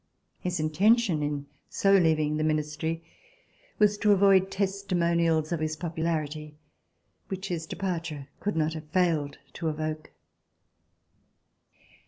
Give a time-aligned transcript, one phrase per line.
[0.39, 3.03] His intention, in so leaving the Ministry,
[3.77, 6.53] was to avoid testimonials of his popu larity
[7.27, 10.09] which his departure could not have failed to evoke.